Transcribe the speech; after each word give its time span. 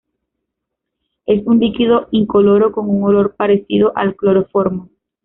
Es 1.27 1.45
un 1.45 1.59
líquido 1.59 2.07
incoloro 2.09 2.71
con 2.71 2.89
un 2.89 3.03
olor 3.03 3.35
parecido 3.35 3.93
al 3.95 4.15
cloroformo. 4.15 4.89